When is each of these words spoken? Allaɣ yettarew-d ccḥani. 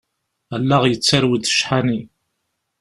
Allaɣ 0.55 0.83
yettarew-d 0.87 1.43
ccḥani. 1.53 2.01